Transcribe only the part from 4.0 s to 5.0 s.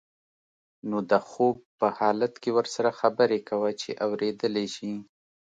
اوریدلی شي.